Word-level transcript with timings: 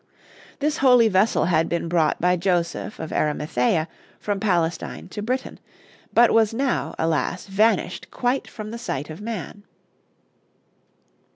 This 0.57 0.77
holy 0.77 1.09
vessel 1.09 1.45
had 1.45 1.69
been 1.69 1.87
brought 1.87 2.19
by 2.19 2.35
Joseph 2.35 2.97
of 2.97 3.13
Arimathea 3.13 3.87
from 4.19 4.39
Palestine 4.39 5.07
to 5.09 5.21
Britain, 5.21 5.59
but 6.11 6.31
was 6.31 6.55
now, 6.55 6.95
alas, 6.97 7.45
vanished 7.45 8.09
quite 8.09 8.47
from 8.47 8.71
the 8.71 8.79
sight 8.79 9.11
of 9.11 9.21
man. 9.21 9.61